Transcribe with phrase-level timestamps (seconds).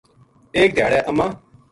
[0.57, 1.31] ایک دھیاڑے اماں